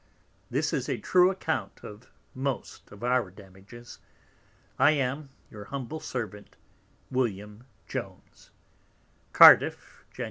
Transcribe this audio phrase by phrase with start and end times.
[0.49, 3.99] This is a true Account of most of our Damages.
[4.79, 6.55] I am, Your humble Servant,
[9.31, 10.15] Cardiff, Jan.